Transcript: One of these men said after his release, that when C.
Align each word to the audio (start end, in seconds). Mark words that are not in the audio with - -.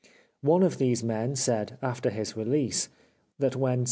One 0.41 0.63
of 0.63 0.79
these 0.79 1.03
men 1.03 1.35
said 1.35 1.77
after 1.79 2.09
his 2.09 2.35
release, 2.35 2.89
that 3.37 3.55
when 3.55 3.77
C. 3.77 3.79